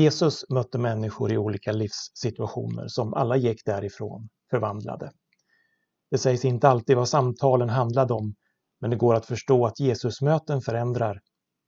[0.00, 5.12] Jesus mötte människor i olika livssituationer som alla gick därifrån förvandlade.
[6.10, 8.34] Det sägs inte alltid vad samtalen handlade om,
[8.78, 11.20] men det går att förstå att Jesusmöten förändrar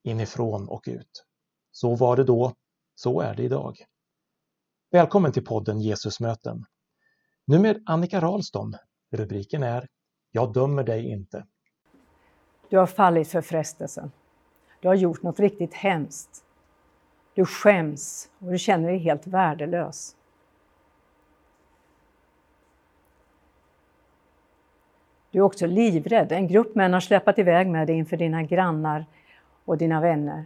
[0.04, 1.24] inifrån och ut.
[1.72, 2.52] Så var det då,
[2.94, 3.76] så är det idag.
[4.90, 6.64] Välkommen till podden Jesusmöten.
[7.46, 8.74] Nu med Annika Rahlston.
[9.10, 9.88] Rubriken är
[10.30, 11.46] Jag dömer dig inte.
[12.68, 14.12] Du har fallit för frestelsen.
[14.80, 16.41] Du har gjort något riktigt hemskt.
[17.34, 20.16] Du skäms och du känner dig helt värdelös.
[25.30, 26.32] Du är också livrädd.
[26.32, 29.06] En grupp män har släpat iväg med dig inför dina grannar
[29.64, 30.44] och dina vänner.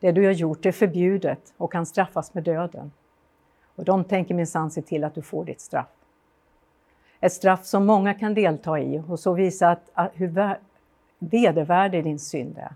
[0.00, 2.92] Det du har gjort är förbjudet och kan straffas med döden.
[3.74, 5.88] Och de tänker minsann se till att du får ditt straff.
[7.20, 10.56] Ett straff som många kan delta i och så visa att, att hur
[11.18, 12.74] vedervärdig din synd är.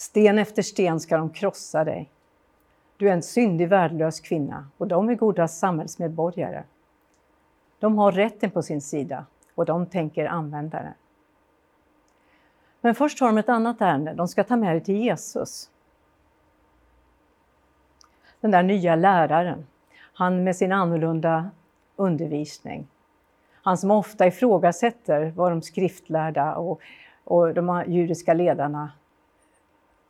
[0.00, 2.10] Sten efter sten ska de krossa dig.
[2.96, 6.62] Du är en syndig, värdelös kvinna och de är goda samhällsmedborgare.
[7.78, 10.92] De har rätten på sin sida och de tänker använda den.
[12.80, 14.14] Men först har de ett annat ärende.
[14.14, 15.70] De ska ta med dig till Jesus.
[18.40, 19.66] Den där nya läraren,
[20.12, 21.50] han med sin annorlunda
[21.96, 22.88] undervisning.
[23.52, 26.80] Han som ofta ifrågasätter vad de skriftlärda och,
[27.24, 28.90] och de judiska ledarna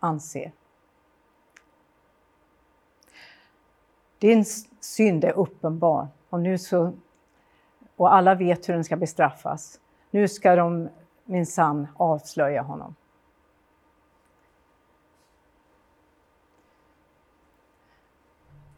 [0.00, 0.52] anser.
[4.18, 4.44] Din
[4.80, 6.92] synd är uppenbar och, nu så,
[7.96, 9.80] och alla vet hur den ska bestraffas.
[10.10, 10.88] Nu ska de
[11.24, 12.94] minsann avslöja honom.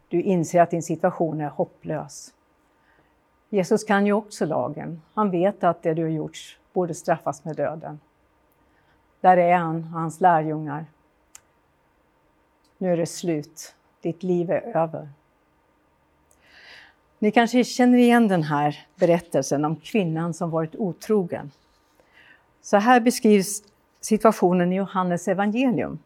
[0.08, 2.34] Du inser att din situation är hopplös.
[3.48, 5.02] Jesus kan ju också lagen.
[5.14, 8.00] Han vet att det du har gjort borde straffas med döden.
[9.20, 10.86] Där är han och hans lärjungar.
[12.82, 13.74] Nu är det slut.
[14.00, 15.08] Ditt liv är över.
[17.18, 21.50] Ni kanske känner igen den här berättelsen om kvinnan som varit otrogen.
[22.62, 23.62] Så här beskrivs
[24.00, 25.98] situationen i Johannes evangelium,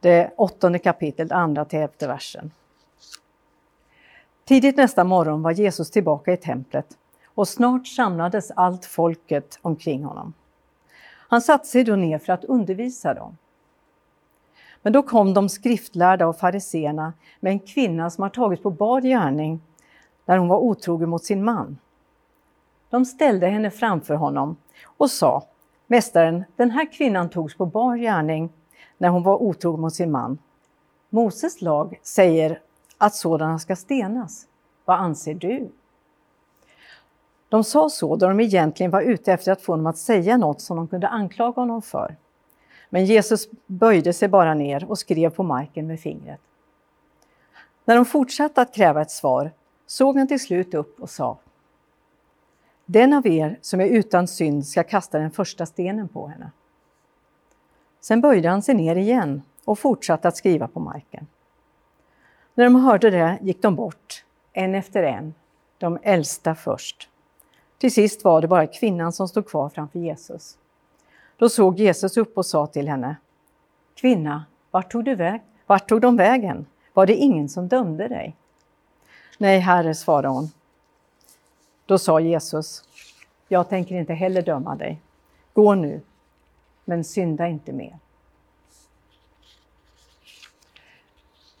[0.00, 2.50] det åttonde kapitlet, andra till elfte versen.
[4.44, 10.34] Tidigt nästa morgon var Jesus tillbaka i templet och snart samlades allt folket omkring honom.
[11.06, 13.36] Han satte sig då ner för att undervisa dem.
[14.84, 19.00] Men då kom de skriftlärda och fariseerna med en kvinna som har tagits på bar
[19.00, 19.60] gärning
[20.24, 21.78] när hon var otrogen mot sin man.
[22.90, 24.56] De ställde henne framför honom
[24.96, 25.42] och sa
[25.86, 28.52] Mästaren, den här kvinnan togs på bar gärning
[28.98, 30.38] när hon var otrogen mot sin man.
[31.10, 32.60] Moses lag säger
[32.98, 34.46] att sådana ska stenas.
[34.84, 35.70] Vad anser du?
[37.48, 40.60] De sa så då de egentligen var ute efter att få honom att säga något
[40.60, 42.16] som de kunde anklaga honom för.
[42.90, 46.40] Men Jesus böjde sig bara ner och skrev på marken med fingret.
[47.84, 49.50] När de fortsatte att kräva ett svar
[49.86, 51.38] såg han till slut upp och sa
[52.86, 56.50] Den av er som är utan synd ska kasta den första stenen på henne.
[58.00, 61.26] Sen böjde han sig ner igen och fortsatte att skriva på marken.
[62.54, 65.34] När de hörde det gick de bort, en efter en,
[65.78, 67.08] de äldsta först.
[67.78, 70.58] Till sist var det bara kvinnan som stod kvar framför Jesus.
[71.36, 73.16] Då såg Jesus upp och sa till henne,
[73.94, 75.40] Kvinna, vart tog, du väg?
[75.66, 76.66] vart tog de vägen?
[76.92, 78.36] Var det ingen som dömde dig?
[79.38, 80.50] Nej, Herre, svarade hon.
[81.86, 82.84] Då sa Jesus,
[83.48, 85.00] jag tänker inte heller döma dig.
[85.52, 86.00] Gå nu,
[86.84, 87.98] men synda inte mer.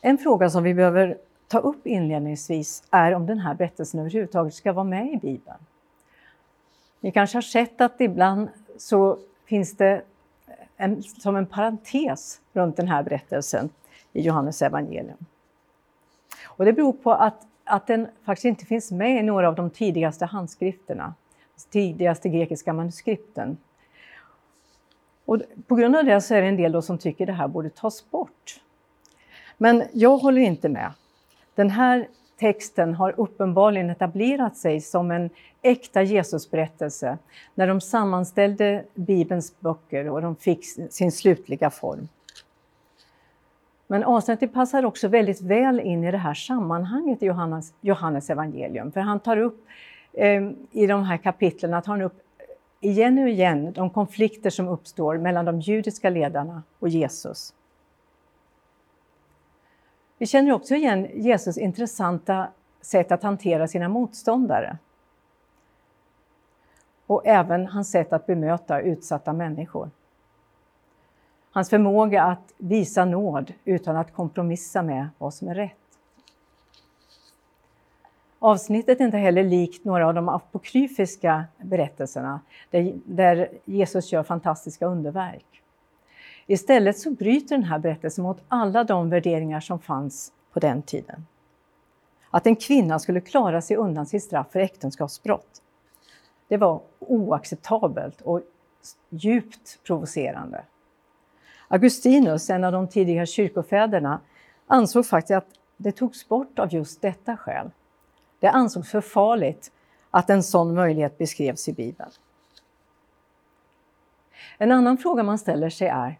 [0.00, 1.18] En fråga som vi behöver
[1.48, 5.58] ta upp inledningsvis är om den här berättelsen överhuvudtaget ska vara med i Bibeln.
[7.00, 8.48] Ni kanske har sett att ibland
[8.78, 9.92] så finns det
[10.46, 13.70] eh, en, som en parentes runt den här berättelsen
[14.12, 15.26] i Johannes evangelium.
[16.44, 19.70] Och det beror på att, att den faktiskt inte finns med i några av de
[19.70, 21.14] tidigaste handskrifterna,
[21.70, 23.56] tidigaste grekiska manuskripten.
[25.24, 27.70] Och på grund av det så är det en del som tycker det här borde
[27.70, 28.60] tas bort.
[29.58, 30.92] Men jag håller inte med.
[31.54, 35.30] Den här texten har uppenbarligen etablerat sig som en
[35.62, 37.18] äkta Jesusberättelse
[37.54, 42.08] när de sammanställde Bibelns böcker och de fick sin slutliga form.
[43.86, 48.92] Men avsnittet passar också väldigt väl in i det här sammanhanget i Johannes, Johannes evangelium.
[48.92, 49.66] För han tar upp
[50.12, 52.20] eh, i de här kapitlen att han upp
[52.80, 57.54] igen och igen de konflikter som uppstår mellan de judiska ledarna och Jesus.
[60.18, 62.48] Vi känner också igen Jesus intressanta
[62.80, 64.78] sätt att hantera sina motståndare.
[67.06, 69.90] Och även hans sätt att bemöta utsatta människor.
[71.50, 75.76] hans förmåga att visa nåd utan att kompromissa med vad som är rätt.
[78.38, 82.40] Avsnittet är inte heller likt några av de apokryfiska berättelserna
[83.04, 85.63] där, Jesus gör fantastiska underverk.
[86.46, 91.26] Istället så bryter den här berättelsen mot alla de värderingar som fanns på den tiden.
[92.30, 95.62] Att en kvinna skulle klara sig undan sitt straff för äktenskapsbrott.
[96.48, 98.40] Det var oacceptabelt och
[99.08, 100.64] djupt provocerande.
[101.68, 104.20] Augustinus, en av de tidiga kyrkofäderna,
[104.66, 107.70] ansåg faktiskt att det togs bort av just detta skäl.
[108.40, 109.72] Det ansågs för farligt
[110.10, 112.10] att en sån möjlighet beskrevs i Bibeln.
[114.58, 116.18] En annan fråga man ställer sig är,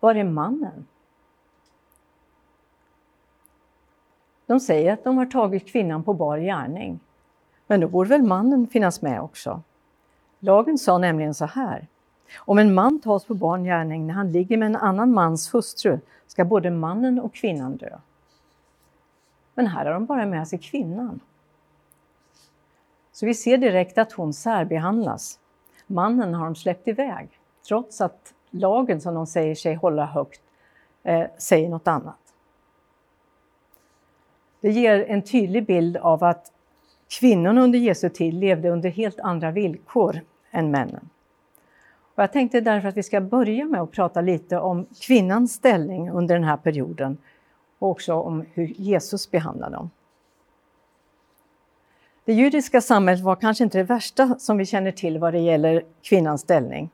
[0.00, 0.86] var är mannen?
[4.46, 7.00] De säger att de har tagit kvinnan på bar gärning.
[7.66, 9.62] Men då borde väl mannen finnas med också?
[10.40, 11.86] Lagen sa nämligen så här.
[12.36, 15.98] Om en man tas på bar gärning när han ligger med en annan mans hustru
[16.26, 17.98] ska både mannen och kvinnan dö.
[19.54, 21.20] Men här har de bara med sig kvinnan.
[23.12, 25.38] Så vi ser direkt att hon särbehandlas.
[25.86, 27.28] Mannen har de släppt iväg,
[27.68, 30.40] trots att lagen som de säger sig hålla högt
[31.02, 32.18] eh, säger något annat.
[34.60, 36.52] Det ger en tydlig bild av att
[37.08, 41.08] kvinnorna under Jesu tid levde under helt andra villkor än männen.
[42.14, 46.10] Och jag tänkte därför att vi ska börja med att prata lite om kvinnans ställning
[46.10, 47.18] under den här perioden
[47.78, 49.90] och också om hur Jesus behandlade dem.
[52.24, 55.84] Det judiska samhället var kanske inte det värsta som vi känner till vad det gäller
[56.02, 56.90] kvinnans ställning.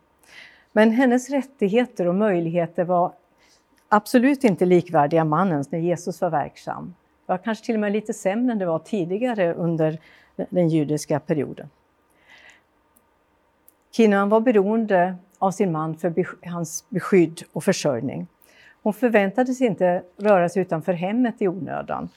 [0.77, 3.13] Men hennes rättigheter och möjligheter var
[3.89, 6.95] absolut inte likvärdiga mannens när Jesus var verksam.
[7.27, 9.99] Det var kanske till och med lite sämre än det var tidigare under
[10.37, 11.71] den judiska perioden.
[13.97, 16.15] Kvinnan var beroende av sin man för
[16.49, 18.27] hans beskydd och försörjning.
[18.83, 22.09] Hon förväntades inte röra sig utanför hemmet i onödan.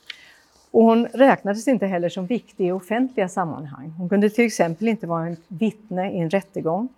[0.71, 3.89] Och hon räknades inte heller som viktig i offentliga sammanhang.
[3.97, 6.89] Hon kunde till exempel inte vara en vittne i en rättegång.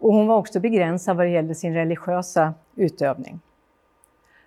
[0.00, 3.40] Och hon var också begränsad vad det gällde sin religiösa utövning.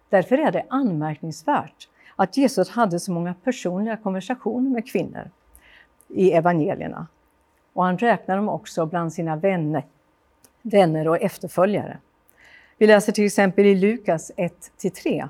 [0.10, 5.30] Därför är det anmärkningsvärt att Jesus hade så många personliga konversationer med kvinnor
[6.08, 7.08] i evangelierna.
[7.74, 9.86] Och han räknar dem också bland sina vänner,
[10.62, 11.98] vänner och efterföljare.
[12.78, 14.32] Vi läser till exempel i Lukas
[14.82, 15.30] 1-3.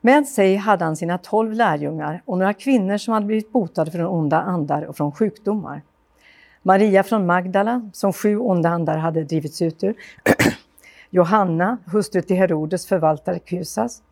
[0.00, 4.06] Med sig hade han sina tolv lärjungar och några kvinnor som hade blivit botade från
[4.06, 5.82] onda andar och från sjukdomar.
[6.62, 9.94] Maria från Magdala, som sju onda andar hade drivits ut ur.
[11.10, 14.02] Johanna, hustru till Herodes förvaltare Kusas.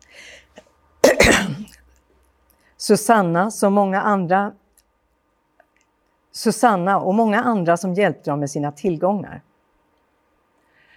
[2.77, 4.51] Susanna, som många andra
[6.37, 9.41] Susanna och många andra som hjälpte dem med sina tillgångar.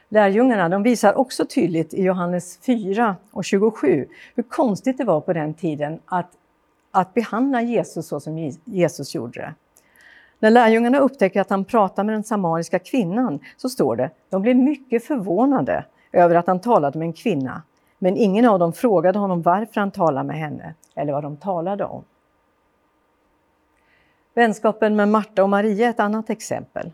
[0.08, 5.32] Lärjungarna de visar också tydligt i Johannes 4 och 27 hur konstigt det var på
[5.32, 6.30] den tiden att,
[6.90, 9.54] att behandla Jesus så som Jesus gjorde det.
[10.42, 14.56] När lärjungarna upptäcker att han pratar med den samariska kvinnan så står det, de blev
[14.56, 17.62] mycket förvånade över att han talade med en kvinna.
[17.98, 21.84] Men ingen av dem frågade honom varför han talade med henne eller vad de talade
[21.84, 22.04] om.
[24.34, 26.92] Vänskapen med Marta och Maria är ett annat exempel.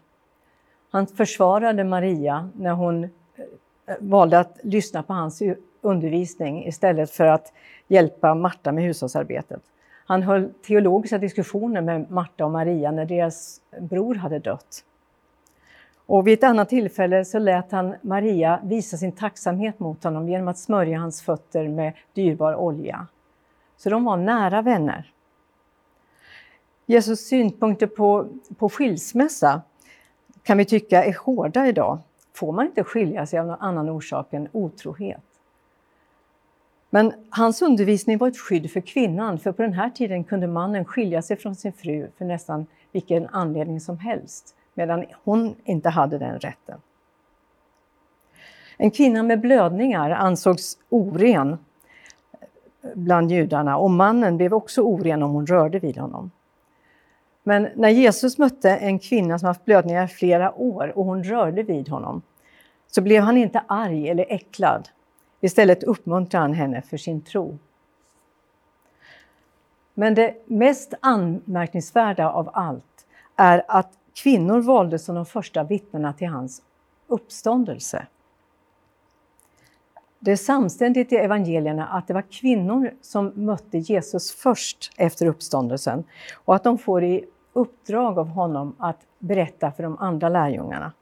[0.91, 3.09] Han försvarade Maria när hon eh,
[4.01, 5.43] valde att lyssna på hans
[5.81, 7.53] undervisning istället för att
[7.88, 9.62] hjälpa Marta med hushållsarbetet.
[10.07, 14.85] Han höll teologiska diskussioner med Marta och Maria när deras bror hade dött.
[16.07, 20.49] Och vid ett annat tillfälle så lät han Maria visa sin tacksamhet mot honom genom
[20.49, 23.07] att smörja hans fötter med dyrbar olja.
[23.77, 25.13] Så de var nära vänner.
[26.87, 29.63] Jesus synpunkter på, på skilsmässa
[30.43, 31.99] kan vi tycka är hårda idag.
[32.35, 35.36] Får man inte skilja sig av någon annan orsak än otrohet?
[36.90, 40.85] Men hans undervisning var ett skydd för kvinnan, för på den här tiden kunde mannen
[40.85, 46.19] skilja sig från sin fru för nästan vilken anledning som helst, medan hon inte hade
[46.19, 46.81] den rätten.
[48.76, 51.59] En kvinna med blödningar ansågs oren
[52.95, 56.31] bland judarna och mannen blev också oren om hon rörde vid honom.
[57.43, 61.62] Men när Jesus mötte en kvinna som haft blödningar i flera år och hon rörde
[61.62, 62.23] vid honom
[62.87, 64.88] så blev han inte arg eller äcklad.
[65.40, 67.59] Istället uppmuntrar han henne för sin tro.
[69.95, 76.28] Men det mest anmärkningsvärda av allt är att kvinnor valdes som de första vittnena till
[76.28, 76.62] hans
[77.07, 78.07] uppståndelse.
[80.19, 86.05] Det är samständigt i evangelierna att det var kvinnor som mötte Jesus först efter uppståndelsen
[86.45, 90.93] och att de får i uppdrag av honom att berätta för de andra lärjungarna.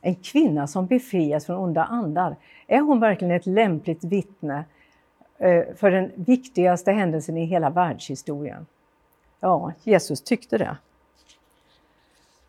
[0.00, 2.36] En kvinna som befrias från onda andar.
[2.66, 4.64] Är hon verkligen ett lämpligt vittne
[5.38, 8.66] eh, för den viktigaste händelsen i hela världshistorien?
[9.40, 10.76] Ja, Jesus tyckte det.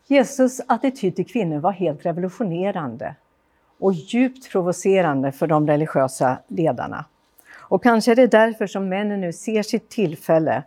[0.08, 3.16] Jesus attityd till kvinnor var helt revolutionerande
[3.80, 7.06] och djupt provocerande för de religiösa ledarna.
[7.58, 10.64] Och kanske är det därför som männen nu ser sitt tillfälle.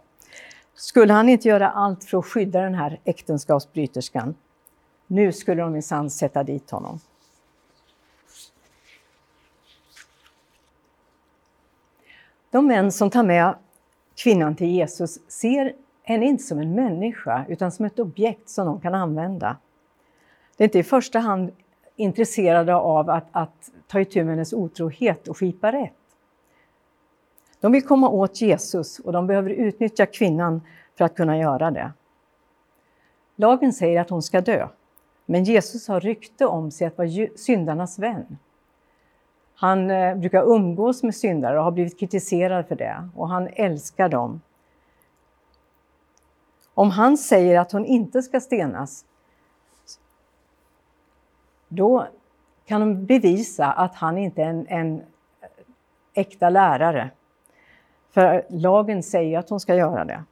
[0.74, 4.34] Skulle han inte göra allt för att skydda den här äktenskapsbryterskan?
[5.12, 7.00] Nu skulle de minsann sätta dit honom.
[12.50, 13.54] De män som tar med
[14.14, 18.80] kvinnan till Jesus ser henne inte som en människa utan som ett objekt som de
[18.80, 19.56] kan använda.
[20.56, 21.50] De är inte i första hand
[21.96, 25.92] intresserade av att, att ta itu med hennes otrohet och skipa rätt.
[27.60, 30.60] De vill komma åt Jesus och de behöver utnyttja kvinnan
[30.98, 31.92] för att kunna göra det.
[33.36, 34.68] Lagen säger att hon ska dö,
[35.32, 38.38] men Jesus har rykte om sig att vara syndarnas vän.
[39.54, 44.08] Han eh, brukar umgås med syndare och har blivit kritiserad för det och han älskar
[44.08, 44.40] dem.
[46.74, 49.04] Om han säger att hon inte ska stenas,
[51.68, 52.06] då
[52.64, 55.02] kan de bevisa att han inte är en, en
[56.14, 57.10] äkta lärare.
[58.10, 60.24] För lagen säger att hon ska göra det.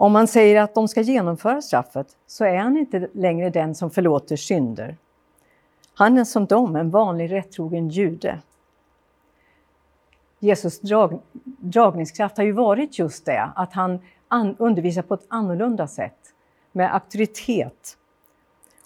[0.00, 3.90] Om man säger att de ska genomföra straffet så är han inte längre den som
[3.90, 4.96] förlåter synder.
[5.94, 8.38] Han är som dem, en vanlig rättrogen jude.
[10.38, 11.20] Jesus drag,
[11.58, 16.34] dragningskraft har ju varit just det, att han an, undervisar på ett annorlunda sätt,
[16.72, 17.96] med auktoritet.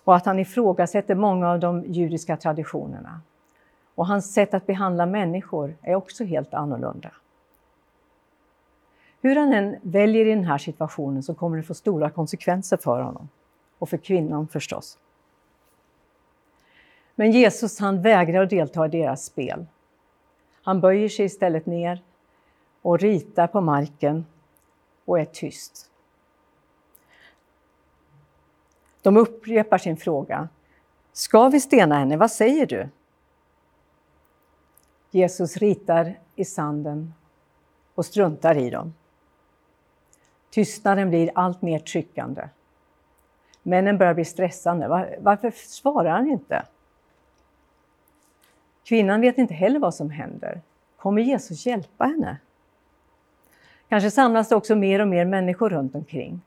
[0.05, 3.21] Och att han ifrågasätter många av de judiska traditionerna.
[3.95, 7.11] Och hans sätt att behandla människor är också helt annorlunda.
[9.25, 13.01] Hur han än väljer i den här situationen så kommer det få stora konsekvenser för
[13.01, 13.29] honom.
[13.79, 14.99] Och för kvinnan förstås.
[17.15, 19.67] Men Jesus han vägrar att delta i deras spel.
[20.63, 22.03] Han böjer sig istället ner
[22.83, 24.27] och ritar på marken
[25.05, 25.91] och är tyst.
[29.03, 30.49] De upprepar sin fråga.
[31.13, 32.17] Ska vi stena henne?
[32.17, 32.89] Vad säger du?
[35.11, 37.15] Jesus ritar i sanden
[37.95, 38.93] och struntar i dem.
[40.55, 42.49] Tystnaden blir allt mer tryckande.
[43.63, 44.89] Männen börjar bli stressande.
[45.21, 46.67] Varför svarar han inte?
[48.85, 50.61] Kvinnan vet inte heller vad som händer.
[50.97, 52.37] Kommer Jesus hjälpa henne?
[53.89, 56.41] Kanske samlas det också mer och mer människor runt omkring.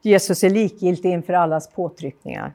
[0.00, 2.52] Jesus är likgiltig inför allas påtryckningar.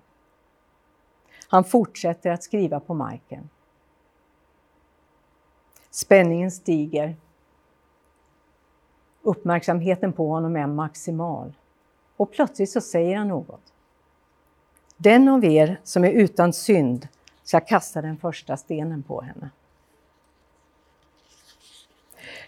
[1.47, 3.49] Han fortsätter att skriva på marken.
[5.89, 7.15] Spänningen stiger.
[9.23, 11.53] Uppmärksamheten på honom är maximal.
[12.17, 13.73] Och plötsligt så säger han något.
[14.97, 17.07] Den av er som är utan synd
[17.43, 19.49] ska kasta den första stenen på henne.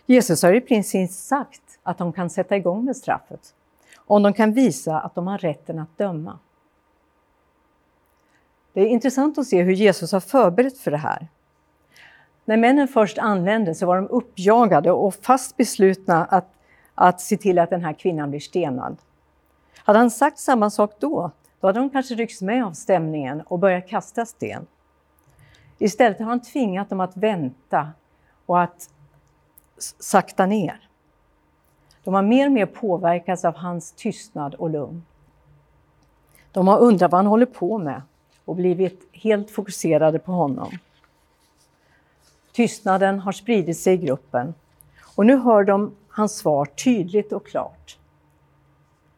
[0.05, 3.55] Jesus har i princip sagt att de kan sätta igång med straffet
[3.95, 6.39] om de kan visa att de har rätten att döma.
[8.73, 11.27] Det är intressant att se hur Jesus har förberett för det här.
[12.45, 16.49] När männen först anlände så var de uppjagade och fast beslutna att,
[16.95, 18.97] att se till att den här kvinnan blir stenad.
[19.77, 23.59] Hade han sagt samma sak då, då hade de kanske ryckts med av stämningen och
[23.59, 24.67] börjat kasta sten.
[25.77, 27.89] Istället har han tvingat dem att vänta
[28.45, 28.89] och att
[29.99, 30.89] sakta ner.
[32.03, 35.05] De har mer och mer påverkats av hans tystnad och lugn.
[36.51, 38.01] De har undrat vad han håller på med
[38.45, 40.71] och blivit helt fokuserade på honom.
[42.51, 44.53] Tystnaden har spridit sig i gruppen
[45.15, 47.97] och nu hör de hans svar tydligt och klart.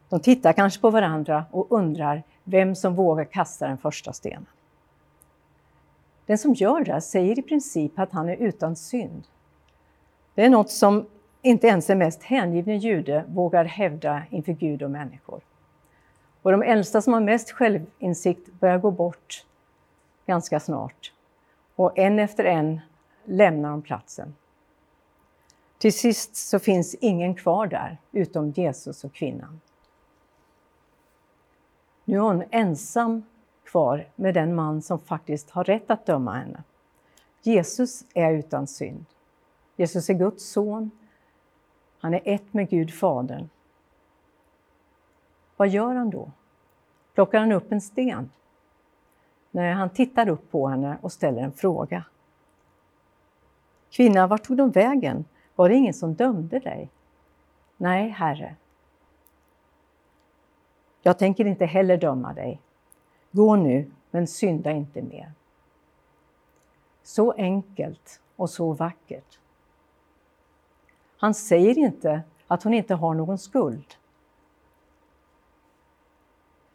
[0.08, 4.46] De tittar kanske på varandra och undrar vem som vågar kasta den första stenen.
[6.26, 9.24] Den som gör det säger i princip att han är utan synd.
[10.34, 11.06] Det är något som
[11.42, 15.40] inte ens den mest hängivne jude vågar hävda inför Gud och människor.
[16.42, 19.44] Och de äldsta som har mest självinsikt börjar gå bort
[20.26, 21.12] ganska snart.
[21.76, 22.80] Och en efter en
[23.24, 24.34] lämnar de platsen.
[25.78, 29.60] Till sist så finns ingen kvar där, utom Jesus och kvinnan.
[32.04, 33.24] Nu är hon ensam
[33.64, 36.62] kvar med den man som faktiskt har rätt att döma henne.
[37.42, 39.04] Jesus är utan synd.
[39.76, 40.90] Jesus är Guds son.
[41.98, 43.48] Han är ett med Gud Fadern.
[45.56, 46.30] Vad gör han då?
[47.14, 48.30] Plockar han upp en sten?
[49.50, 52.04] Nej, han tittar upp på henne och ställer en fråga.
[53.90, 55.24] Kvinna, vart tog de vägen?
[55.58, 56.90] Var det ingen som dömde dig?
[57.76, 58.56] Nej, Herre.
[61.02, 62.60] Jag tänker inte heller döma dig.
[63.30, 65.32] Gå nu, men synda inte mer.
[67.02, 69.38] Så enkelt och så vackert.
[71.18, 73.94] Han säger inte att hon inte har någon skuld,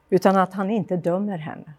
[0.10, 1.74] utan att han inte dömer henne.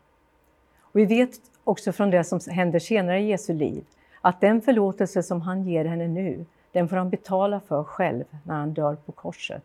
[0.81, 1.31] Och vi vet
[1.65, 3.87] också från det som händer senare i Jesu liv
[4.21, 8.55] att den förlåtelse som han ger henne nu, den får han betala för själv när
[8.55, 9.63] han dör på korset.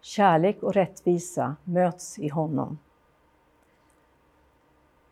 [0.00, 2.78] Kärlek och rättvisa möts i honom.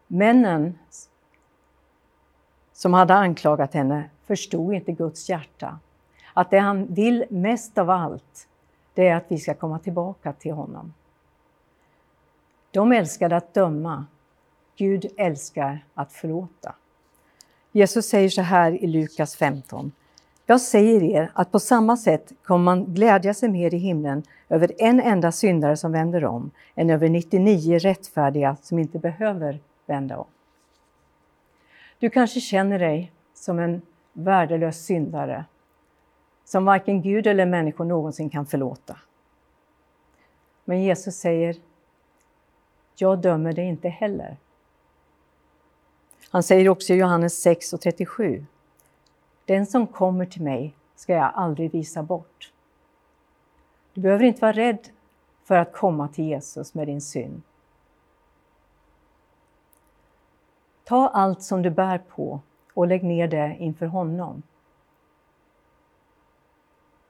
[0.07, 0.78] Männen
[2.73, 5.78] som hade anklagat henne förstod inte Guds hjärta.
[6.35, 8.49] Att det han vill mest av allt,
[8.95, 10.95] det är att vi ska komma tillbaka till honom.
[12.71, 14.07] De älskade att döma.
[14.76, 16.75] Gud älskar att förlåta.
[17.76, 19.92] Jesus säger så här i Lukas 15.
[20.47, 24.73] Jag säger er att på samma sätt kommer man glädja sig mer i himlen över
[24.78, 30.26] en enda syndare som vänder om än över 99 rättfärdiga som inte behöver vända om.
[31.99, 35.45] Du kanske känner dig som en värdelös syndare
[36.45, 38.97] som varken Gud eller människor någonsin kan förlåta.
[40.64, 41.56] Men Jesus säger,
[42.95, 44.37] jag dömer dig inte heller.
[46.30, 48.47] Han säger också i Johannes 6 och 37,
[49.45, 52.52] den som kommer till mig ska jag aldrig visa bort.
[53.95, 54.88] Du behöver inte vara rädd
[55.45, 57.42] för att komma till Jesus med din synd.
[60.85, 62.40] Ta allt som du bär på
[62.75, 64.42] och lägg ner det inför honom.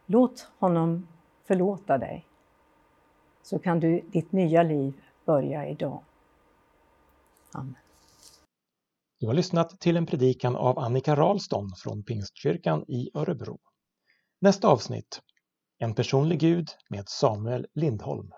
[0.06, 1.08] Låt honom
[1.44, 2.26] förlåta dig,
[3.42, 6.00] så kan du ditt nya liv börja idag.
[7.52, 7.85] Amen.
[9.18, 13.58] Du har lyssnat till en predikan av Annika Rahlston från Pingstkyrkan i Örebro.
[14.40, 15.20] Nästa avsnitt
[15.78, 18.30] En personlig Gud med Samuel Lindholm.